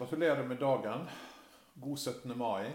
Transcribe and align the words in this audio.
Gratulerer 0.00 0.44
med 0.44 0.56
dagen. 0.56 1.08
God 1.74 1.98
17. 1.98 2.38
mai. 2.38 2.72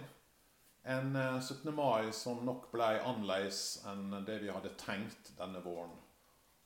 En 0.84 1.16
eh, 1.16 1.42
17. 1.42 1.76
mai 1.76 2.12
som 2.12 2.46
nok 2.46 2.68
ble 2.70 3.00
annerledes 3.02 3.62
enn 3.90 4.14
det 4.28 4.36
vi 4.44 4.52
hadde 4.54 4.70
tenkt 4.78 5.32
denne 5.40 5.64
våren. 5.66 5.96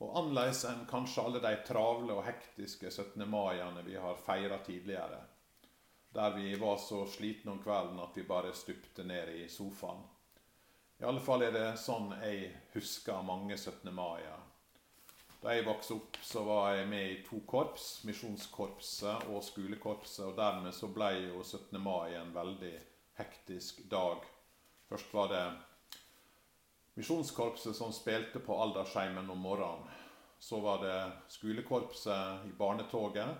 Og 0.03 0.17
annerledes 0.19 0.65
enn 0.67 0.81
kanskje 0.89 1.23
alle 1.23 1.39
de 1.45 1.53
travle 1.63 2.11
og 2.11 2.27
hektiske 2.27 2.91
17. 2.91 3.23
maiene 3.23 3.85
vi 3.87 3.95
har 3.95 4.19
feira 4.25 4.57
tidligere. 4.65 5.21
Der 6.11 6.35
vi 6.35 6.51
var 6.59 6.75
så 6.83 7.05
slitne 7.07 7.55
om 7.55 7.63
kvelden 7.63 8.03
at 8.03 8.19
vi 8.19 8.27
bare 8.27 8.51
stupte 8.51 9.07
ned 9.07 9.31
i 9.39 9.47
sofaen. 9.47 10.03
I 10.99 11.07
alle 11.07 11.23
fall 11.23 11.47
er 11.47 11.55
det 11.55 11.67
sånn 11.79 12.11
jeg 12.19 12.51
husker 12.75 13.23
mange 13.23 13.55
17. 13.55 13.95
maier. 13.95 14.43
Da 15.39 15.53
jeg 15.55 15.63
vokste 15.63 15.95
opp, 15.95 16.17
så 16.19 16.41
var 16.43 16.73
jeg 16.75 16.87
med 16.91 17.11
i 17.13 17.19
to 17.23 17.37
korps, 17.47 18.01
Misjonskorpset 18.03 19.29
og 19.31 19.39
skolekorpset. 19.47 20.25
Og 20.27 20.35
dermed 20.35 20.75
så 20.75 20.89
ble 20.91 21.13
jo 21.29 21.43
17. 21.45 21.79
mai 21.79 22.17
en 22.19 22.33
veldig 22.35 22.73
hektisk 23.21 23.85
dag. 23.91 24.25
Først 24.91 25.13
var 25.15 25.31
det 25.31 25.45
Misjonskorpset 26.99 27.77
som 27.77 27.95
spilte 27.95 28.43
på 28.43 28.59
aldersheimen 28.59 29.31
om 29.31 29.39
morgenen. 29.39 29.87
Så 30.39 30.59
var 30.59 30.83
det 30.83 30.99
skolekorpset 31.31 32.51
i 32.51 32.51
barnetoget. 32.59 33.31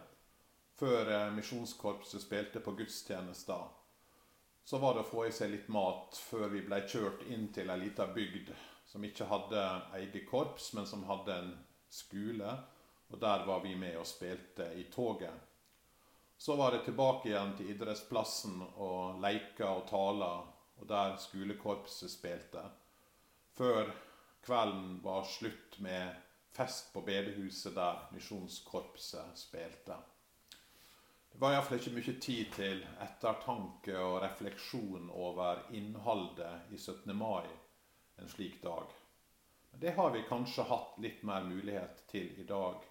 Før 0.80 1.12
eh, 1.12 1.30
Misjonskorpset 1.36 2.24
spilte 2.24 2.64
på 2.64 2.78
gudstjenester. 2.80 3.68
Så 4.64 4.80
var 4.80 4.96
det 4.96 5.04
å 5.04 5.12
få 5.12 5.28
i 5.28 5.36
seg 5.36 5.52
litt 5.52 5.68
mat 5.68 6.16
før 6.30 6.48
vi 6.54 6.64
ble 6.64 6.80
kjørt 6.88 7.28
inn 7.28 7.50
til 7.52 7.72
ei 7.72 7.80
lita 7.84 8.08
bygd 8.16 8.54
som 8.88 9.04
ikke 9.06 9.28
hadde 9.30 9.64
eget 10.00 10.28
korps, 10.30 10.72
men 10.74 10.88
som 10.88 11.04
hadde 11.08 11.36
en 11.36 11.52
skole. 11.90 12.58
Og 13.10 13.20
der 13.22 13.46
var 13.46 13.64
vi 13.64 13.76
med 13.76 13.98
og 13.98 14.08
spilte 14.08 14.70
i 14.78 14.84
toget. 14.94 15.34
Så 16.38 16.56
var 16.56 16.72
det 16.72 16.86
tilbake 16.86 17.30
igjen 17.30 17.56
til 17.58 17.72
idrettsplassen 17.74 18.62
og 18.80 19.18
leika 19.20 19.66
og 19.74 19.88
tala, 19.90 20.30
og 20.80 20.88
der 20.88 21.18
skolekorpset 21.20 22.12
spilte. 22.12 22.62
Før 23.58 23.90
kvelden 24.46 25.02
var 25.04 25.26
slutt 25.28 25.80
med 25.84 26.14
fest 26.56 26.94
på 26.94 27.02
bedehuset 27.02 27.76
der 27.76 28.06
Misjonskorpset 28.14 29.36
spilte. 29.36 29.98
Det 31.32 31.42
var 31.42 31.54
iallfall 31.54 31.80
ikke 31.80 31.96
mye 31.98 32.16
tid 32.24 32.54
til 32.56 32.82
ettertanke 33.04 33.98
og 34.00 34.22
refleksjon 34.24 35.12
over 35.12 35.66
innholdet 35.76 36.72
i 36.72 36.78
17. 36.78 37.16
mai 37.16 37.46
en 38.20 38.32
slik 38.32 38.62
dag. 38.64 38.99
Det 39.72 39.92
har 39.96 40.12
vi 40.12 40.24
kanskje 40.30 40.64
hatt 40.64 40.98
litt 41.00 41.24
mer 41.24 41.44
mulighet 41.44 42.04
til 42.08 42.34
i 42.40 42.44
dag. 42.44 42.84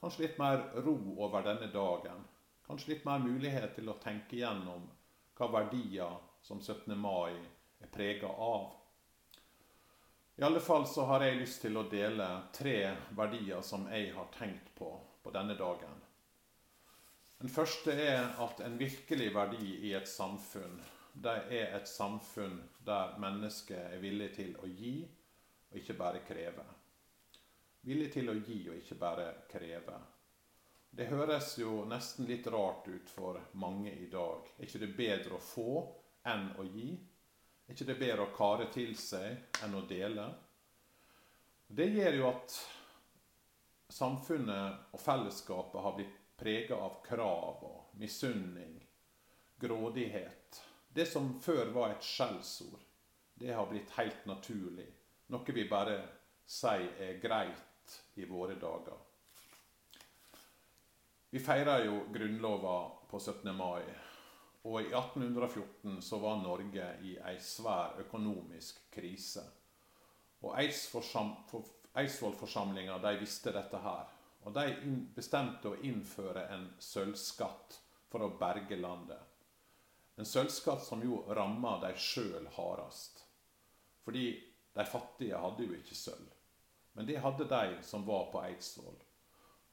Kanskje 0.00 0.26
litt 0.26 0.38
mer 0.38 0.62
ro 0.84 0.96
over 1.16 1.42
denne 1.42 1.70
dagen. 1.72 2.24
Kanskje 2.66 2.94
litt 2.94 3.04
mer 3.04 3.18
mulighet 3.18 3.74
til 3.76 3.88
å 3.90 3.98
tenke 4.02 4.36
igjennom 4.36 4.86
hva 5.38 5.50
verdier 5.50 6.16
som 6.42 6.60
17. 6.60 6.94
mai 6.98 7.34
er 7.80 7.90
prega 7.92 8.28
av. 8.28 8.72
I 10.36 10.42
alle 10.42 10.60
fall 10.60 10.86
så 10.86 11.04
har 11.10 11.22
jeg 11.22 11.38
lyst 11.40 11.62
til 11.62 11.76
å 11.78 11.86
dele 11.90 12.28
tre 12.52 12.78
verdier 13.14 13.62
som 13.62 13.86
jeg 13.90 14.14
har 14.16 14.30
tenkt 14.38 14.72
på 14.78 14.92
på 15.24 15.32
denne 15.32 15.54
dagen. 15.56 16.00
Den 17.40 17.48
første 17.48 17.92
er 17.92 18.34
at 18.42 18.60
en 18.60 18.78
virkelig 18.78 19.30
verdi 19.34 19.76
i 19.88 19.92
et 19.96 20.08
samfunn, 20.08 20.80
det 21.14 21.36
er 21.48 21.76
et 21.78 21.88
samfunn 21.88 22.58
der 22.86 23.14
mennesket 23.22 23.94
er 23.94 24.02
villig 24.02 24.30
til 24.36 24.56
å 24.60 24.68
gi 24.68 24.96
og 25.74 25.80
ikke 25.80 25.96
bare 25.98 26.22
kreve. 26.22 26.64
Villig 27.84 28.12
til 28.14 28.30
å 28.30 28.36
gi 28.38 28.60
og 28.70 28.76
ikke 28.78 28.96
bare 29.00 29.26
kreve. 29.50 29.96
Det 30.94 31.08
høres 31.10 31.56
jo 31.58 31.82
nesten 31.90 32.28
litt 32.30 32.46
rart 32.54 32.86
ut 32.86 33.10
for 33.10 33.40
mange 33.58 33.90
i 33.90 34.06
dag. 34.06 34.46
Er 34.54 34.68
ikke 34.68 34.84
det 34.84 34.92
bedre 34.94 35.34
å 35.34 35.42
få 35.42 35.82
enn 36.30 36.52
å 36.62 36.68
gi? 36.68 36.92
Er 37.66 37.74
ikke 37.74 37.88
det 37.90 37.98
bedre 37.98 38.28
å 38.28 38.34
kare 38.36 38.70
til 38.70 38.94
seg 38.94 39.58
enn 39.66 39.74
å 39.74 39.82
dele? 39.90 40.28
Det 41.66 41.90
gjør 41.90 42.20
jo 42.20 42.30
at 42.30 42.56
samfunnet 43.90 44.94
og 44.94 45.02
fellesskapet 45.02 45.82
har 45.82 45.98
blitt 45.98 46.20
prega 46.38 46.78
av 46.86 47.00
krav 47.02 47.66
og 47.66 47.98
misunning, 47.98 48.78
grådighet. 49.58 50.62
Det 50.94 51.10
som 51.10 51.34
før 51.42 51.74
var 51.74 51.96
et 51.96 52.06
skjellsord, 52.06 52.82
det 53.34 53.50
har 53.58 53.66
blitt 53.66 53.90
helt 53.98 54.28
naturlig. 54.30 54.92
Noe 55.34 55.52
vi 55.52 55.64
bare 55.66 55.96
sier 56.46 56.94
er 57.02 57.16
greit 57.18 57.90
i 58.22 58.24
våre 58.30 58.54
dager. 58.54 58.94
Vi 61.34 61.42
feirer 61.42 61.88
jo 61.88 61.96
Grunnlova 62.14 62.76
på 63.10 63.18
17. 63.18 63.50
mai. 63.56 63.82
Og 64.62 64.80
i 64.80 64.94
1814 64.94 66.02
så 66.06 66.18
var 66.22 66.36
Norge 66.38 66.86
i 67.02 67.18
ei 67.18 67.40
svær 67.42 67.98
økonomisk 68.04 68.78
krise. 68.94 69.42
Og 70.46 70.54
Eidsvollforsamlinga 70.62 72.98
de 73.02 73.18
visste 73.18 73.50
dette 73.58 73.78
her. 73.82 74.06
Og 74.46 74.54
de 74.54 74.70
bestemte 75.18 75.68
å 75.72 75.80
innføre 75.82 76.46
en 76.54 76.78
sølvskatt 76.78 77.74
for 78.06 78.22
å 78.22 78.38
berge 78.38 78.78
landet. 78.78 79.18
En 80.14 80.30
sølvskatt 80.30 80.86
som 80.86 81.02
jo 81.02 81.26
ramma 81.34 81.82
de 81.82 81.90
sjøl 81.98 82.46
hardest. 82.54 83.26
Fordi 84.06 84.53
de 84.74 84.84
fattige 84.86 85.38
hadde 85.38 85.66
jo 85.66 85.74
ikke 85.76 85.96
sølv. 85.98 86.30
Men 86.94 87.06
det 87.06 87.20
hadde 87.22 87.46
de 87.50 87.82
som 87.82 88.06
var 88.06 88.30
på 88.32 88.42
Eidsvoll. 88.42 88.96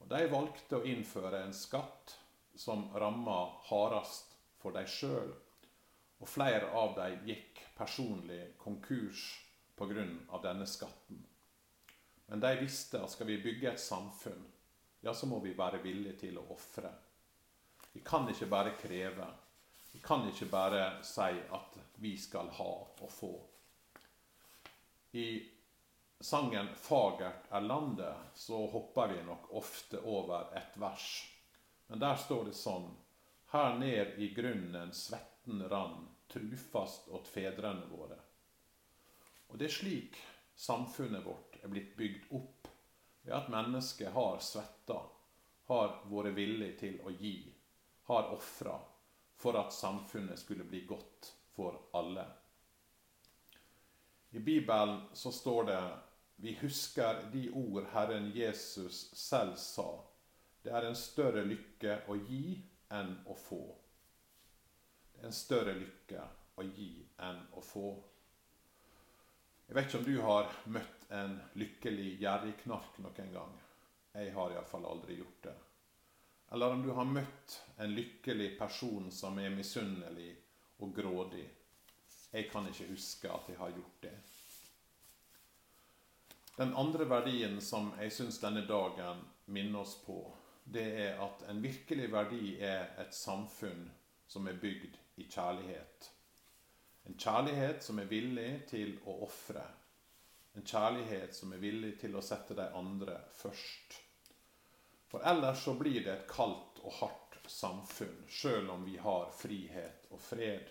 Og 0.02 0.08
De 0.10 0.26
valgte 0.30 0.78
å 0.78 0.86
innføre 0.86 1.44
en 1.44 1.54
skatt 1.54 2.16
som 2.58 2.88
ramma 2.98 3.38
hardest 3.68 4.34
for 4.62 4.74
dem 4.74 4.86
sjøl. 4.86 5.30
Og 6.22 6.28
flere 6.28 6.70
av 6.78 6.96
dem 6.98 7.22
gikk 7.26 7.62
personlig 7.76 8.56
konkurs 8.58 9.22
pga. 9.78 10.06
denne 10.42 10.66
skatten. 10.66 11.22
Men 12.26 12.40
de 12.40 12.56
visste 12.60 13.02
at 13.02 13.10
skal 13.10 13.26
vi 13.26 13.42
bygge 13.42 13.72
et 13.72 13.80
samfunn, 13.80 14.44
ja, 15.00 15.14
så 15.14 15.26
må 15.26 15.38
vi 15.42 15.54
være 15.58 15.82
villige 15.82 16.18
til 16.20 16.38
å 16.38 16.46
ofre. 16.54 16.90
Vi 17.92 18.00
kan 18.00 18.28
ikke 18.30 18.46
bare 18.46 18.76
kreve. 18.78 19.26
Vi 19.92 20.00
kan 20.00 20.28
ikke 20.28 20.46
bare 20.46 21.02
si 21.04 21.32
at 21.50 21.78
vi 22.00 22.16
skal 22.18 22.48
ha 22.48 22.70
og 23.00 23.10
få. 23.10 23.32
I 25.14 25.50
sangen 26.20 26.68
'Fagert 26.74 27.50
er 27.50 27.60
landet' 27.60 28.14
så 28.34 28.66
hopper 28.66 29.08
vi 29.08 29.22
nok 29.22 29.50
ofte 29.50 30.00
over 30.00 30.56
et 30.56 30.76
vers. 30.80 31.08
Men 31.86 31.98
der 31.98 32.16
står 32.16 32.44
det 32.44 32.56
sånn 32.56 32.88
Her 33.52 33.76
ned 33.78 34.16
i 34.16 34.30
grunnen 34.32 34.92
svetten 34.96 35.68
rann, 35.68 36.08
trufast 36.32 37.08
åt 37.08 37.28
fedrene 37.28 37.84
våre. 37.90 38.16
Og 39.48 39.58
det 39.58 39.68
er 39.68 39.74
slik 39.76 40.16
samfunnet 40.56 41.26
vårt 41.26 41.58
er 41.60 41.68
blitt 41.68 41.92
bygd 41.96 42.32
opp, 42.32 42.68
ved 43.22 43.34
at 43.36 43.50
mennesket 43.52 44.14
har 44.16 44.40
svetta, 44.40 45.02
har 45.68 45.98
vært 46.08 46.36
villig 46.38 46.78
til 46.80 46.96
å 47.04 47.12
gi, 47.12 47.52
har 48.08 48.32
ofra, 48.32 48.78
for 49.36 49.60
at 49.60 49.76
samfunnet 49.76 50.40
skulle 50.40 50.64
bli 50.64 50.86
godt 50.88 51.34
for 51.52 51.76
alle. 51.92 52.24
I 54.32 54.40
Bibelen 54.40 55.00
så 55.12 55.32
står 55.32 55.64
det 55.64 55.82
vi 56.42 56.54
husker 56.60 57.30
de 57.32 57.50
ord 57.50 57.84
Herren 57.92 58.30
Jesus 58.34 59.10
selv 59.14 59.54
sa. 59.56 60.04
Det 60.62 60.72
er 60.72 60.88
en 60.88 60.96
større 60.96 61.44
lykke 61.44 61.98
å 62.08 62.16
gi 62.16 62.56
enn 62.96 63.12
å 63.28 63.36
få. 63.38 63.60
Det 65.12 65.20
er 65.20 65.28
en 65.28 65.36
større 65.36 65.76
lykke 65.76 66.24
å 66.58 66.64
gi 66.66 66.88
enn 67.28 67.44
å 67.52 67.62
få. 67.62 67.92
Jeg 69.68 69.76
vet 69.76 69.88
ikke 69.88 70.00
om 70.00 70.08
du 70.08 70.16
har 70.24 70.50
møtt 70.74 71.06
en 71.14 71.38
lykkelig 71.60 72.08
gjerrigknark 72.24 72.98
noen 73.04 73.32
gang. 73.36 73.54
Jeg 74.16 74.34
har 74.34 74.56
iallfall 74.56 74.88
aldri 74.88 75.20
gjort 75.20 75.44
det. 75.46 75.54
Eller 76.52 76.74
om 76.74 76.82
du 76.82 76.90
har 76.96 77.08
møtt 77.08 77.60
en 77.76 77.94
lykkelig 77.94 78.54
person 78.58 79.12
som 79.12 79.38
er 79.38 79.54
misunnelig 79.54 80.32
og 80.82 80.96
grådig. 80.96 81.46
Jeg 82.32 82.48
kan 82.50 82.66
ikke 82.68 82.88
huske 82.90 83.28
at 83.32 83.48
jeg 83.48 83.58
har 83.58 83.74
gjort 83.76 83.98
det. 84.02 84.14
Den 86.56 86.74
andre 86.76 87.08
verdien 87.08 87.60
som 87.64 87.92
jeg 88.00 88.12
syns 88.12 88.40
denne 88.40 88.64
dagen 88.68 89.20
minner 89.52 89.82
oss 89.84 89.94
på, 90.06 90.18
det 90.64 90.86
er 91.04 91.20
at 91.24 91.44
en 91.50 91.62
virkelig 91.62 92.08
verdi 92.12 92.56
er 92.60 92.92
et 93.02 93.14
samfunn 93.16 93.86
som 94.28 94.48
er 94.48 94.60
bygd 94.60 94.96
i 95.20 95.28
kjærlighet. 95.28 96.10
En 97.08 97.18
kjærlighet 97.18 97.84
som 97.84 97.98
er 97.98 98.08
villig 98.08 98.50
til 98.70 98.94
å 99.04 99.18
ofre. 99.26 99.64
En 100.54 100.64
kjærlighet 100.64 101.34
som 101.36 101.52
er 101.52 101.60
villig 101.60 101.96
til 102.00 102.16
å 102.16 102.24
sette 102.24 102.56
de 102.56 102.68
andre 102.78 103.18
først. 103.36 103.98
For 105.10 105.24
ellers 105.28 105.64
så 105.64 105.74
blir 105.76 106.00
det 106.04 106.12
et 106.12 106.28
kaldt 106.30 106.80
og 106.84 106.94
hardt 107.00 107.40
samfunn, 107.50 108.22
sjøl 108.28 108.70
om 108.70 108.84
vi 108.86 108.96
har 109.02 109.32
frihet 109.36 110.06
og 110.12 110.20
fred. 110.22 110.70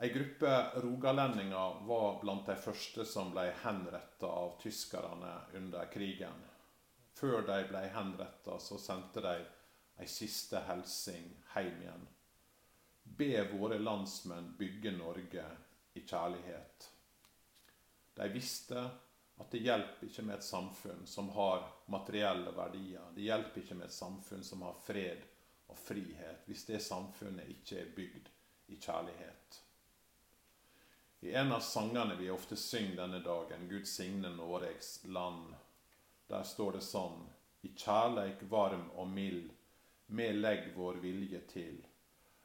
Ei 0.00 0.08
gruppe 0.08 0.80
rogalendinger 0.80 1.86
var 1.86 2.20
blant 2.20 2.46
de 2.46 2.54
første 2.56 3.02
som 3.04 3.32
ble 3.34 3.48
henretta 3.64 4.28
av 4.30 4.52
tyskerne 4.62 5.32
under 5.58 5.90
krigen. 5.90 6.38
Før 7.18 7.42
de 7.48 7.56
ble 7.66 7.80
henretta, 7.96 8.60
så 8.62 8.78
sendte 8.78 9.24
de 9.24 9.34
ei 9.98 10.06
siste 10.06 10.62
helsing 10.68 11.26
hjem 11.56 11.82
igjen. 11.82 12.06
Be 13.18 13.42
våre 13.50 13.80
landsmenn 13.82 14.52
bygge 14.60 14.94
Norge 14.94 15.50
i 15.98 16.06
kjærlighet. 16.06 16.90
De 18.14 18.30
visste 18.30 18.86
at 19.38 19.50
det 19.50 19.66
hjelper 19.66 20.06
ikke 20.06 20.28
med 20.30 20.38
et 20.38 20.46
samfunn 20.46 21.06
som 21.10 21.34
har 21.34 21.66
materielle 21.90 22.54
verdier. 22.54 23.10
Det 23.14 23.26
hjelper 23.26 23.64
ikke 23.64 23.82
med 23.82 23.90
et 23.90 23.98
samfunn 23.98 24.46
som 24.46 24.62
har 24.62 24.78
fred 24.86 25.26
og 25.66 25.78
frihet, 25.78 26.46
hvis 26.46 26.68
det 26.70 26.86
samfunnet 26.86 27.50
ikke 27.50 27.82
er 27.82 27.96
bygd 27.98 28.30
i 28.70 28.78
kjærlighet. 28.78 29.64
I 31.20 31.34
en 31.34 31.52
av 31.52 31.60
sangene 31.60 32.14
vi 32.14 32.30
ofte 32.30 32.56
synger 32.56 32.96
denne 32.96 33.18
dagen, 33.18 33.68
'Gud 33.68 33.88
signe 33.88 34.30
Noregs 34.30 35.04
land', 35.04 35.54
der 36.26 36.42
står 36.42 36.72
det 36.72 36.84
sånn 36.86 37.26
I 37.62 37.68
kjærleik 37.74 38.42
varm 38.50 38.90
og 38.94 39.08
mild, 39.10 39.50
me 40.06 40.28
legg 40.32 40.70
vår 40.76 41.00
vilje 41.02 41.40
til. 41.50 41.80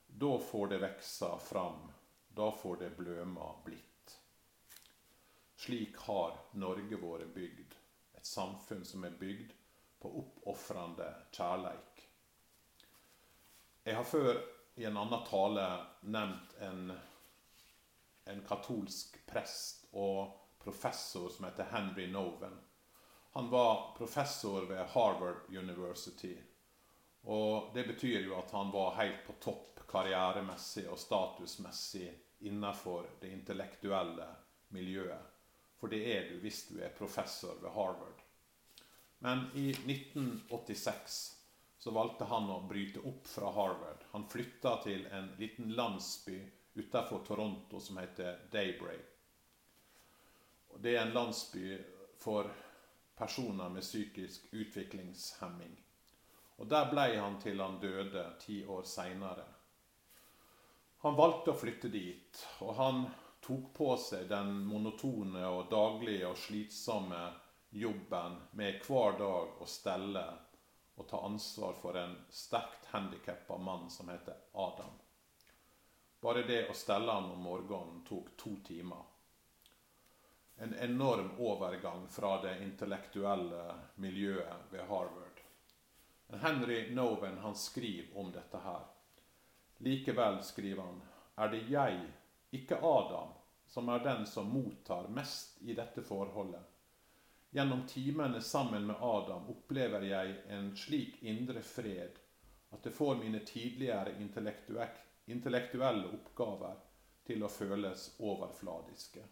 Da 0.07 0.39
får 0.39 0.67
det 0.67 0.79
veksa 0.81 1.37
fram, 1.39 1.91
da 2.29 2.51
får 2.51 2.77
det 2.77 2.89
bløma 2.97 3.51
blitt. 3.65 4.17
Slik 5.55 5.97
har 6.07 6.39
Norge 6.51 6.97
vært 6.97 7.29
bygd. 7.35 7.75
Et 8.17 8.25
samfunn 8.25 8.81
som 8.85 9.05
er 9.05 9.13
bygd 9.19 9.53
på 10.01 10.09
oppofrende 10.19 11.07
kjærleik. 11.31 12.03
Jeg 13.85 13.95
har 13.95 14.03
før 14.07 14.41
i 14.75 14.85
en 14.89 14.97
annen 14.97 15.23
tale 15.29 15.67
nevnt 16.01 16.57
en 16.65 16.91
en 18.25 18.41
katolsk 18.47 19.17
prest 19.25 19.85
og 19.91 20.31
professor 20.63 21.29
som 21.29 21.45
heter 21.45 21.67
Henry 21.71 22.07
Noven. 22.11 22.55
Han 23.33 23.49
var 23.49 23.95
professor 23.97 24.65
ved 24.69 24.85
Harvard 24.93 25.49
University. 25.49 26.37
Og 27.21 27.71
det 27.73 27.87
betyr 27.87 28.27
jo 28.27 28.35
at 28.37 28.51
han 28.51 28.71
var 28.71 28.95
helt 28.99 29.23
på 29.27 29.35
topp 29.43 29.83
karrieremessig 29.87 30.85
og 30.91 30.99
statusmessig 30.99 32.09
innenfor 32.47 33.07
det 33.21 33.31
intellektuelle 33.31 34.27
miljøet. 34.75 35.29
For 35.79 35.91
det 35.91 36.03
er 36.15 36.27
du 36.29 36.37
hvis 36.43 36.65
du 36.69 36.77
er 36.79 36.95
professor 36.95 37.57
ved 37.61 37.71
Harvard. 37.75 38.21
Men 39.23 39.47
i 39.55 39.69
1986 39.71 41.19
så 41.79 41.91
valgte 41.91 42.27
han 42.27 42.47
å 42.51 42.61
bryte 42.67 43.01
opp 43.07 43.27
fra 43.27 43.51
Harvard. 43.55 44.03
Han 44.11 44.27
flytta 44.31 44.77
til 44.83 45.07
en 45.11 45.31
liten 45.39 45.73
landsby 45.75 46.37
utenfor 46.73 47.25
Toronto 47.27 47.79
som 47.79 47.97
heter 47.97 48.39
Daybray. 48.51 48.99
Og 50.73 50.79
det 50.81 50.95
er 50.95 51.05
en 51.05 51.13
landsby 51.13 51.77
for 52.19 52.49
personer 53.15 53.69
med 53.69 53.81
psykisk 53.81 54.47
utviklingshemming. 54.51 55.75
Og 56.57 56.67
Der 56.67 56.89
ble 56.89 57.07
han 57.17 57.39
til 57.41 57.61
han 57.61 57.79
døde 57.81 58.23
ti 58.39 58.63
år 58.65 58.83
seinere. 58.83 59.45
Han 61.03 61.17
valgte 61.19 61.51
å 61.51 61.59
flytte 61.59 61.89
dit, 61.91 62.39
og 62.63 62.75
han 62.77 63.05
tok 63.43 63.73
på 63.75 63.89
seg 63.99 64.29
den 64.29 64.53
monotone 64.65 65.43
og 65.49 65.67
daglige 65.71 66.29
og 66.29 66.39
slitsomme 66.39 67.23
jobben 67.75 68.37
med 68.51 68.79
hver 68.87 69.17
dag 69.19 69.61
å 69.61 69.67
stelle 69.67 70.23
og 70.95 71.07
ta 71.09 71.19
ansvar 71.25 71.73
for 71.81 71.97
en 71.97 72.15
sterkt 72.29 72.85
handikappa 72.93 73.57
mann 73.57 73.89
som 73.89 74.09
heter 74.13 74.37
Adam. 74.53 74.93
Bare 76.23 76.41
det 76.47 76.69
å 76.69 76.73
stelle 76.73 77.11
han 77.11 77.25
om 77.31 77.41
morgenen 77.43 77.97
tok 78.07 78.29
to 78.39 78.53
timer. 78.63 79.01
En 80.55 80.73
enorm 80.73 81.33
overgang 81.37 82.05
fra 82.07 82.37
det 82.45 82.53
intellektuelle 82.63 83.75
miljøet 83.95 84.71
ved 84.71 84.87
Harvard. 84.87 85.41
Henry 86.45 86.95
Noven 86.95 87.37
han 87.43 87.55
skriver 87.55 88.17
om 88.17 88.31
dette 88.31 88.63
her. 88.63 88.87
Likevel, 89.83 90.39
skriver 90.43 90.83
han, 90.83 91.03
er 91.35 91.51
det 91.51 91.61
jeg, 91.67 91.99
ikke 92.55 92.79
Adam, 92.79 93.35
som 93.67 93.91
er 93.91 94.07
den 94.07 94.23
som 94.25 94.47
mottar 94.47 95.11
mest 95.11 95.59
i 95.61 95.75
dette 95.75 96.07
forholdet. 96.07 96.63
Gjennom 97.51 97.83
timene 97.87 98.41
sammen 98.41 98.87
med 98.87 98.95
Adam 99.01 99.51
opplever 99.51 100.07
jeg 100.07 100.37
en 100.47 100.71
slik 100.77 101.19
indre 101.21 101.61
fred 101.61 102.15
at 102.71 102.83
det 102.83 102.95
får 102.95 103.19
mine 103.19 103.43
tidligere 103.45 104.15
intellektuelle 104.23 105.09
intellektuelle 105.25 106.09
oppgaver 106.13 106.75
til 107.27 107.43
å 107.43 107.49
føles 107.51 108.09
overfladiske. 108.19 109.23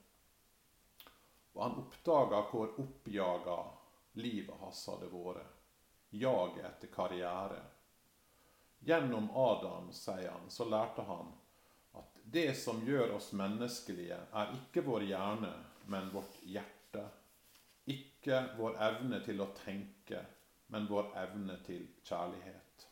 Og 1.53 1.63
han 1.63 1.77
oppdaga 1.81 2.45
hvor 2.51 2.79
oppjaga 2.79 3.57
livet 4.23 4.55
hans 4.61 4.85
hadde 4.87 5.09
vært. 5.11 5.57
Jaget 6.11 6.65
etter 6.67 6.91
karriere. 6.91 7.61
Gjennom 8.83 9.29
Adam, 9.37 9.91
sier 9.93 10.31
han, 10.31 10.49
så 10.49 10.65
lærte 10.67 11.05
han 11.07 11.29
at 11.95 12.19
det 12.23 12.53
som 12.59 12.81
gjør 12.87 13.15
oss 13.15 13.31
menneskelige, 13.37 14.17
er 14.33 14.55
ikke 14.57 14.83
vår 14.87 15.05
hjerne, 15.07 15.51
men 15.91 16.09
vårt 16.11 16.39
hjerte. 16.47 17.05
Ikke 17.91 18.41
vår 18.57 18.79
evne 18.89 19.19
til 19.25 19.43
å 19.43 19.51
tenke, 19.57 20.23
men 20.71 20.87
vår 20.89 21.11
evne 21.23 21.57
til 21.65 21.85
kjærlighet. 22.07 22.87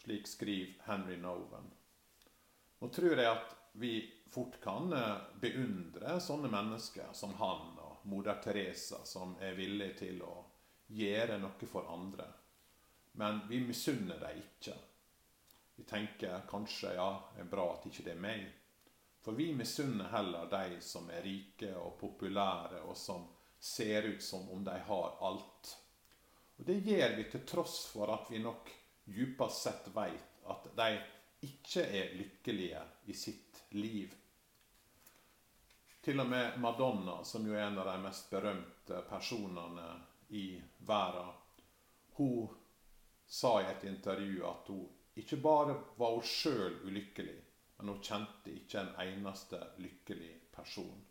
Slik 0.00 0.26
skriver 0.26 0.82
Henry 0.84 1.16
Noven. 1.16 1.70
Nå 2.78 2.88
tror 2.88 3.18
jeg 3.18 3.28
at 3.28 3.56
vi 3.72 3.94
fort 4.30 4.56
kan 4.62 4.92
eh, 4.96 5.16
beundre 5.40 6.14
sånne 6.24 6.48
mennesker 6.48 7.12
som 7.12 7.34
han 7.36 7.74
og 7.82 8.06
moder 8.08 8.40
Teresa, 8.40 9.02
som 9.04 9.34
er 9.44 9.58
villige 9.58 9.98
til 9.98 10.22
å 10.24 10.38
gjøre 10.96 11.36
noe 11.42 11.68
for 11.68 11.90
andre. 11.92 12.30
Men 13.20 13.42
vi 13.50 13.60
misunner 13.60 14.22
dem 14.22 14.40
ikke. 14.40 14.78
Vi 15.76 15.84
tenker 15.84 16.48
kanskje 16.48 16.94
ja, 16.96 17.10
det 17.34 17.44
er 17.44 17.52
bra 17.52 17.68
at 17.74 17.86
ikke 17.90 18.06
det 18.08 18.16
er 18.16 18.24
meg. 18.24 18.48
For 19.20 19.36
vi 19.36 19.50
misunner 19.52 20.08
heller 20.14 20.48
de 20.48 20.80
som 20.80 21.12
er 21.12 21.26
rike 21.28 21.74
og 21.76 21.98
populære, 22.00 22.86
og 22.88 22.96
som 22.96 23.28
ser 23.60 24.08
ut 24.08 24.22
som 24.24 24.48
om 24.48 24.64
de 24.64 24.80
har 24.88 25.16
alt. 25.20 25.76
Og 26.56 26.64
Det 26.64 26.80
gjør 26.88 27.16
vi 27.16 27.24
til 27.28 27.44
tross 27.44 27.82
for 27.92 28.08
at 28.16 28.32
vi 28.32 28.40
nok 28.40 28.79
djupest 29.14 29.62
sett 29.62 29.90
vet 29.94 30.44
at 30.50 30.70
de 30.76 30.88
ikke 31.46 31.84
er 31.84 32.14
lykkelige 32.18 32.82
i 33.06 33.16
sitt 33.16 33.62
liv. 33.76 34.14
Til 36.00 36.20
og 36.20 36.28
med 36.28 36.56
Madonna, 36.60 37.20
som 37.24 37.44
jo 37.46 37.54
er 37.54 37.66
en 37.66 37.78
av 37.80 37.90
de 37.90 37.98
mest 38.02 38.30
berømte 38.32 39.02
personene 39.08 39.90
i 40.36 40.46
verden, 40.88 41.34
hun 42.16 42.48
sa 43.26 43.60
i 43.60 43.68
et 43.70 43.84
intervju 43.84 44.44
at 44.48 44.72
hun 44.72 44.88
ikke 45.20 45.36
bare 45.36 45.76
var 45.96 46.16
hun 46.16 46.26
sjøl 46.26 46.80
ulykkelig, 46.86 47.36
men 47.76 47.92
hun 47.92 48.02
kjente 48.04 48.52
ikke 48.54 48.80
en 48.80 48.92
eneste 49.04 49.60
lykkelig 49.80 50.34
person. 50.52 51.06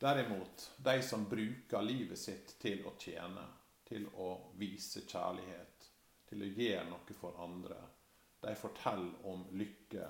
Derimot, 0.00 0.70
de 0.76 1.02
som 1.02 1.26
bruker 1.28 1.82
livet 1.82 2.18
sitt 2.18 2.54
til 2.62 2.86
å 2.88 2.94
tjene, 2.98 3.42
til 3.84 4.06
å 4.16 4.30
vise 4.56 5.02
kjærlighet, 5.04 5.79
til 6.30 6.44
å 6.46 6.50
gjøre 6.54 6.86
noe 6.88 7.16
for 7.18 7.42
andre. 7.42 7.76
De 8.40 8.54
forteller 8.56 9.26
om 9.28 9.42
lykke, 9.58 10.06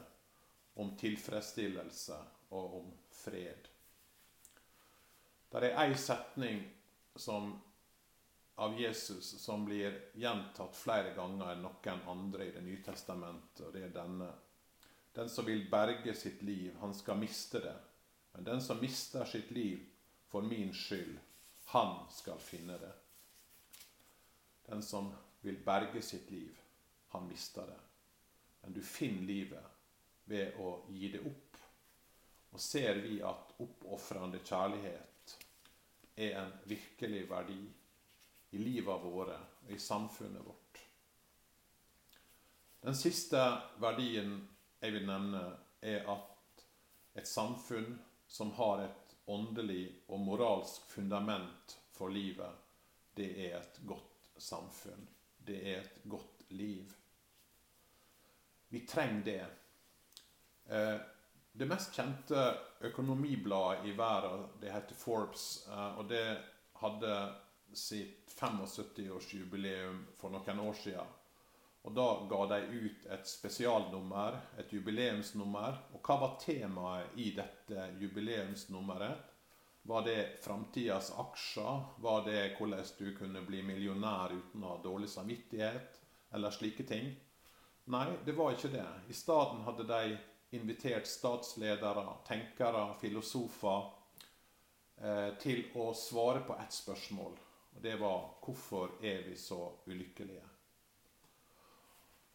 om 0.81 0.93
tilfredsstillelse 1.01 2.19
og 2.57 2.77
om 2.81 2.93
fred. 3.15 3.71
Det 5.51 5.65
er 5.67 5.81
ei 5.83 5.97
setning 5.99 6.61
som, 7.19 7.51
av 8.63 8.77
Jesus 8.79 9.33
som 9.43 9.65
blir 9.67 9.97
gjentatt 10.15 10.77
flere 10.79 11.15
ganger 11.17 11.57
enn 11.57 11.65
noen 11.65 12.05
andre 12.13 12.47
i 12.47 12.55
Det 12.55 12.63
nye 12.63 12.83
testamentet, 12.85 13.65
og 13.67 13.73
det 13.75 13.89
er 13.89 13.97
denne. 13.97 14.29
Den 15.13 15.29
som 15.29 15.49
vil 15.49 15.65
berge 15.71 16.15
sitt 16.15 16.43
liv, 16.47 16.77
han 16.81 16.95
skal 16.95 17.19
miste 17.19 17.65
det. 17.65 17.75
Men 18.33 18.45
den 18.47 18.63
som 18.63 18.79
mister 18.79 19.25
sitt 19.25 19.51
liv 19.51 19.83
for 20.31 20.47
min 20.47 20.71
skyld, 20.75 21.19
han 21.73 22.07
skal 22.15 22.39
finne 22.39 22.79
det. 22.79 22.93
Den 24.71 24.83
som 24.83 25.11
vil 25.41 25.59
berge 25.65 26.03
sitt 26.03 26.31
liv, 26.31 26.61
han 27.09 27.29
mister 27.29 27.67
det. 27.67 27.81
Men 28.61 28.73
du 28.73 28.83
finner 28.83 29.23
livet 29.23 29.65
ved 30.25 30.59
å 30.61 30.75
gi 30.89 31.09
det 31.13 31.21
opp. 31.27 31.59
Og 32.51 32.61
ser 32.61 32.99
vi 33.01 33.21
at 33.23 33.55
oppofrende 33.63 34.41
kjærlighet 34.45 35.37
er 36.21 36.37
en 36.43 36.53
virkelig 36.69 37.23
verdi 37.31 37.61
i 38.51 38.59
livet 38.59 39.05
våre 39.05 39.39
og 39.65 39.73
i 39.73 39.79
samfunnet 39.79 40.45
vårt. 40.45 40.81
Den 42.81 42.97
siste 42.97 43.41
verdien 43.81 44.35
jeg 44.81 44.97
vil 44.97 45.07
nevne, 45.09 45.45
er 45.81 46.05
at 46.13 46.65
et 47.17 47.29
samfunn 47.29 47.95
som 48.29 48.53
har 48.57 48.83
et 48.85 49.15
åndelig 49.31 49.87
og 50.09 50.21
moralsk 50.25 50.89
fundament 50.91 51.77
for 51.95 52.13
livet, 52.13 52.53
det 53.17 53.31
er 53.47 53.57
et 53.61 53.81
godt 53.89 54.31
samfunn 54.41 55.09
det 55.47 55.61
er 55.73 55.81
et 55.81 56.03
godt 56.05 56.45
liv. 56.49 56.93
Vi 58.71 58.81
trenger 58.87 59.25
det. 59.25 59.47
Eh, 60.71 60.99
det 61.53 61.67
mest 61.67 61.95
kjente 61.97 62.43
økonomibladet 62.87 63.89
i 63.91 63.95
verden 63.99 64.47
det 64.61 64.73
heter 64.73 64.95
Forbes. 64.95 65.47
Eh, 65.69 65.99
og 65.99 66.09
det 66.09 66.25
hadde 66.81 67.15
sitt 67.73 68.31
75-årsjubileum 68.35 70.05
for 70.19 70.33
noen 70.33 70.63
år 70.63 70.79
siden. 70.79 71.17
Og 71.83 71.95
Da 71.97 72.07
ga 72.29 72.41
de 72.47 72.61
ut 72.77 73.07
et 73.09 73.29
spesialnummer, 73.29 74.37
et 74.59 74.73
jubileumsnummer. 74.73 75.79
Og 75.95 76.03
hva 76.05 76.17
var 76.21 76.37
temaet 76.43 77.17
i 77.17 77.31
dette 77.37 77.87
jubileumsnummeret? 78.01 79.30
Var 79.91 80.03
det 80.03 80.43
framtidas 80.43 81.13
aksjer? 81.19 81.81
Var 81.97 82.25
det 82.25 82.57
hvordan 82.59 82.85
du 82.99 83.17
kunne 83.17 83.41
bli 83.43 83.59
millionær 83.67 84.31
uten 84.31 84.63
å 84.63 84.69
ha 84.77 84.83
dårlig 84.85 85.09
samvittighet? 85.11 85.97
Eller 86.31 86.53
slike 86.55 86.85
ting? 86.87 87.09
Nei, 87.91 88.05
det 88.23 88.37
var 88.39 88.53
ikke 88.55 88.69
det. 88.71 88.85
I 89.11 89.17
stedet 89.19 89.65
hadde 89.67 89.87
de 89.89 90.13
invitert 90.55 91.09
statsledere, 91.11 92.05
tenkere, 92.29 92.85
filosofer 93.01 93.89
eh, 95.03 95.33
til 95.43 95.65
å 95.75 95.89
svare 95.99 96.45
på 96.47 96.55
ett 96.63 96.77
spørsmål. 96.77 97.35
Og 97.75 97.81
det 97.83 97.97
var 97.99 98.29
hvorfor 98.45 98.93
er 99.03 99.25
vi 99.27 99.35
så 99.35 99.59
ulykkelige? 99.91 100.45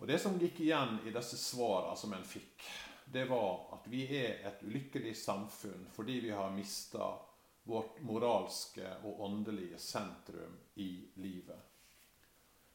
Og 0.01 0.11
Det 0.11 0.19
som 0.19 0.35
gikk 0.43 0.59
igjen 0.65 0.99
i 1.07 1.15
disse 1.15 1.39
svarene 1.39 1.95
som 1.95 2.17
en 2.19 2.27
fikk, 2.27 2.67
det 3.15 3.23
var 3.31 3.77
at 3.77 3.87
vi 3.87 4.03
er 4.19 4.43
et 4.51 4.67
ulykkelig 4.67 5.15
samfunn 5.21 5.87
fordi 5.95 6.17
vi 6.27 6.35
har 6.35 6.51
mista 6.51 7.13
vårt 7.65 7.99
moralske 8.05 8.87
og 9.03 9.21
åndelige 9.25 9.79
sentrum 9.81 10.57
i 10.75 10.89
livet. 11.21 11.59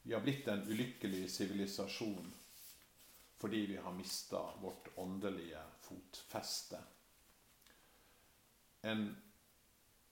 Vi 0.02 0.14
har 0.14 0.22
blitt 0.24 0.48
en 0.48 0.62
ulykkelig 0.66 1.24
sivilisasjon 1.30 2.32
fordi 3.40 3.60
vi 3.70 3.76
har 3.80 3.92
mista 3.96 4.40
vårt 4.60 4.88
åndelige 5.00 5.60
fotfeste. 5.80 6.78
En 8.82 9.06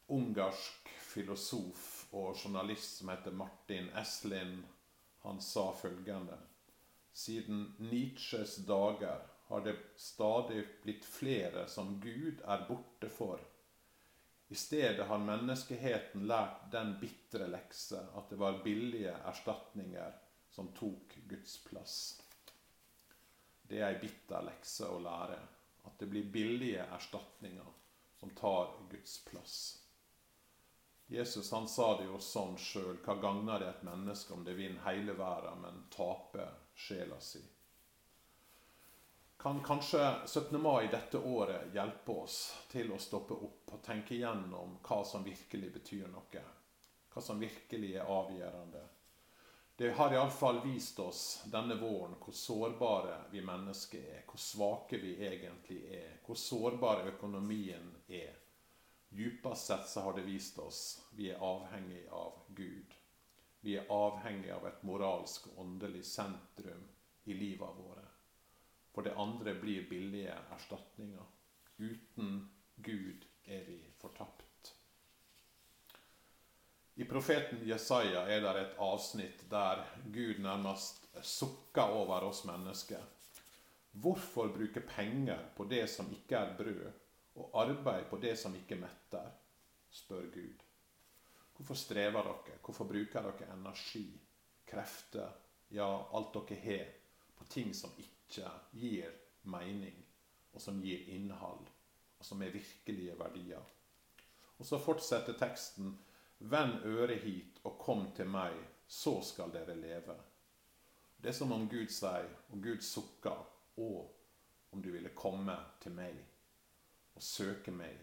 ungarsk 0.06 0.88
filosof 1.12 2.06
og 2.16 2.38
journalist 2.40 3.02
som 3.02 3.12
heter 3.12 3.36
Martin 3.36 3.90
Eslin, 4.00 4.62
han 5.26 5.42
sa 5.44 5.66
følgende 5.76 6.38
siden 7.18 7.74
Nietzsches 7.78 8.56
dager 8.56 9.18
har 9.46 9.60
det 9.60 9.76
stadig 9.96 10.64
blitt 10.82 11.04
flere 11.04 11.64
som 11.68 11.96
Gud 12.00 12.42
er 12.46 12.62
borte 12.68 13.08
for. 13.10 13.40
I 14.48 14.54
stedet 14.54 15.06
har 15.06 15.18
menneskeheten 15.18 16.26
lært 16.26 16.70
den 16.72 16.94
bitre 17.00 17.50
lekse 17.52 18.00
at 18.16 18.30
det 18.30 18.38
var 18.40 18.62
billige 18.64 19.12
erstatninger 19.28 20.14
som 20.50 20.70
tok 20.78 21.18
Guds 21.28 21.58
plass. 21.64 21.96
Det 23.68 23.82
er 23.82 23.90
ei 23.90 23.98
bitter 24.00 24.46
lekse 24.46 24.88
å 24.88 25.02
lære. 25.04 25.36
At 25.84 26.00
det 26.00 26.08
blir 26.08 26.32
billige 26.32 26.86
erstatninger 26.96 27.68
som 28.20 28.32
tar 28.36 28.72
Guds 28.90 29.18
plass. 29.24 29.58
Jesus 31.08 31.52
han 31.52 31.68
sa 31.68 31.98
det 31.98 32.08
jo 32.08 32.18
sånn 32.20 32.56
sjøl. 32.60 32.98
Hva 33.04 33.14
gagner 33.20 33.60
det 33.60 33.68
et 33.68 33.84
menneske 33.84 34.32
om 34.34 34.42
det 34.44 34.56
vinner 34.56 34.84
hele 34.88 35.14
verden, 35.16 35.60
men 35.64 35.84
taper 35.92 36.50
sjela 36.76 37.20
si. 37.20 37.40
Kan 39.38 39.60
kanskje 39.64 40.14
17. 40.26 40.62
mai 40.62 40.86
dette 40.86 41.18
året 41.18 41.74
hjelpe 41.74 42.12
oss 42.12 42.38
til 42.70 42.88
å 42.90 42.96
stoppe 42.98 43.36
opp 43.38 43.70
og 43.76 43.82
tenke 43.86 44.16
igjennom 44.16 44.72
hva 44.82 44.96
som 45.06 45.22
virkelig 45.22 45.68
betyr 45.76 46.08
noe? 46.10 46.42
Hva 47.14 47.22
som 47.22 47.38
virkelig 47.38 47.92
er 48.00 48.10
avgjørende? 48.10 48.82
Det 49.78 49.92
har 49.94 50.16
iallfall 50.16 50.58
vist 50.64 50.98
oss 50.98 51.22
denne 51.52 51.76
våren 51.78 52.18
hvor 52.18 52.34
sårbare 52.34 53.20
vi 53.30 53.44
mennesker 53.46 54.10
er. 54.16 54.26
Hvor 54.26 54.42
svake 54.42 54.98
vi 54.98 55.14
egentlig 55.22 55.84
er. 56.00 56.18
Hvor 56.26 56.34
sårbar 56.34 57.06
økonomien 57.12 57.94
er. 58.08 58.34
Djupest 59.08 59.70
sett 59.70 59.86
så 59.86 60.08
har 60.08 60.18
det 60.18 60.26
vist 60.26 60.58
oss 60.58 60.82
vi 61.14 61.30
er 61.30 61.46
avhengig 61.52 62.08
av 62.10 62.42
Gud. 62.58 62.98
Vi 63.62 63.78
er 63.78 63.86
avhengig 63.86 64.50
av 64.58 64.66
et 64.66 64.82
moralsk 64.82 65.46
åndelig 65.54 66.02
sentrum 66.10 66.88
i 67.30 67.38
livet 67.38 67.84
våre. 67.84 68.07
For 68.98 69.02
det 69.06 69.14
andre 69.14 69.54
blir 69.54 69.84
billige 69.90 70.34
erstatninger. 70.50 71.26
Uten 71.76 72.48
Gud 72.76 73.26
er 73.44 73.60
vi 73.64 73.76
fortapt. 73.96 74.72
I 76.94 77.04
profeten 77.04 77.62
Jesaja 77.62 78.24
er 78.26 78.42
det 78.42 78.64
et 78.64 78.74
avsnitt 78.82 79.44
der 79.52 79.84
Gud 80.10 80.42
nærmest 80.42 81.06
sukker 81.22 81.94
over 81.94 82.26
oss 82.26 82.42
mennesker. 82.50 83.06
Hvorfor 83.92 84.50
bruke 84.50 84.82
penger 84.82 85.46
på 85.54 85.68
det 85.70 85.86
som 85.94 86.10
ikke 86.18 86.42
er 86.42 86.58
brød, 86.58 86.90
og 87.38 87.54
arbeid 87.62 88.10
på 88.10 88.18
det 88.18 88.34
som 88.42 88.58
ikke 88.58 88.82
metter? 88.82 89.30
spør 89.94 90.26
Gud. 90.34 90.66
Hvorfor 91.54 91.78
strever 91.86 92.32
dere? 92.32 92.58
Hvorfor 92.66 92.90
bruker 92.90 93.30
dere 93.30 93.54
energi, 93.54 94.08
krefter, 94.66 95.30
ja, 95.70 95.86
alt 95.86 96.34
dere 96.34 96.62
har, 96.66 96.94
på 97.38 97.52
ting 97.54 97.70
som 97.76 97.94
ikke 97.94 98.17
gir 98.72 99.14
mening, 99.42 99.96
og 100.52 100.60
som 100.60 100.80
gir 100.82 101.08
innhold, 101.14 101.68
og 102.18 102.26
som 102.26 102.42
er 102.42 102.54
virkelige 102.54 103.16
verdier? 103.18 103.64
Og 104.58 104.66
så 104.66 104.80
fortsetter 104.82 105.38
teksten 105.38 105.96
Vend 106.38 106.84
øret 106.86 107.22
hit 107.24 107.56
og 107.66 107.78
kom 107.82 108.04
til 108.14 108.28
meg, 108.30 108.54
så 108.86 109.16
skal 109.26 109.50
dere 109.50 109.74
leve. 109.74 110.14
Det 111.18 111.32
er 111.32 111.34
som 111.34 111.52
om 111.52 111.66
Gud 111.68 111.90
sier, 111.90 112.28
og 112.52 112.62
Gud 112.62 112.84
sukker, 112.86 113.40
å, 113.78 113.88
om 114.70 114.82
du 114.82 114.92
ville 114.92 115.10
komme 115.18 115.56
til 115.82 115.96
meg 115.98 116.20
og 117.18 117.22
søke 117.22 117.74
meg, 117.74 117.98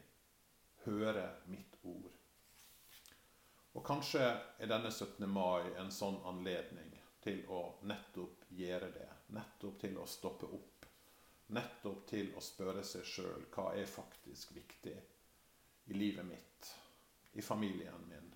høre 0.83 1.29
mitt 1.47 1.79
ord. 1.87 2.11
Og 3.75 3.83
kanskje 3.87 4.23
er 4.23 4.71
denne 4.71 4.91
17. 4.91 5.23
mai 5.31 5.71
en 5.79 5.91
sånn 5.91 6.19
anledning 6.27 6.91
til 7.23 7.41
å 7.51 7.61
nettopp 7.87 8.45
gjøre 8.55 8.91
det. 8.95 9.14
Nettopp 9.33 9.79
til 9.81 9.97
å 9.97 10.05
stoppe 10.07 10.45
opp. 10.45 10.85
Nettopp 11.55 12.05
til 12.09 12.31
å 12.37 12.41
spørre 12.41 12.83
seg 12.85 13.05
sjøl 13.05 13.45
hva 13.53 13.71
er 13.77 13.89
faktisk 13.89 14.55
viktig 14.55 14.95
i 15.85 15.97
livet 15.97 16.25
mitt, 16.25 16.69
i 17.33 17.41
familien 17.41 18.07
min, 18.09 18.31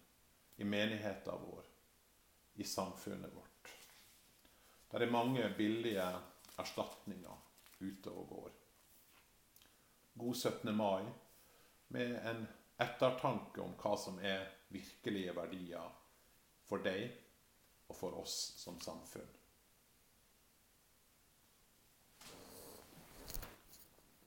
i 0.57 0.63
menigheten 0.63 1.45
vår, 1.45 1.65
i 2.55 2.63
samfunnet 2.63 3.33
vårt. 3.33 3.71
Det 4.89 5.01
er 5.01 5.13
mange 5.13 5.45
billige 5.57 6.05
erstatninger 6.59 7.45
ute 7.79 8.13
og 8.13 8.29
går. 8.29 8.51
God 10.19 10.35
17. 10.35 10.75
mai 10.75 11.05
med 11.95 12.15
en 12.29 12.45
ettertanke 12.79 13.61
om 13.63 13.75
hva 13.79 13.95
som 13.97 14.19
er 14.19 14.47
virkelige 14.69 15.33
verdier 15.37 15.89
for 16.69 16.83
deg 16.85 17.07
og 17.89 17.95
for 17.97 18.19
oss 18.21 18.35
som 18.59 18.77
samfunn. 18.83 19.38